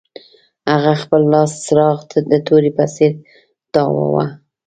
[0.71, 1.97] هغه خپل لاسي څراغ
[2.31, 3.11] د تورې په څیر
[3.73, 4.25] تاواوه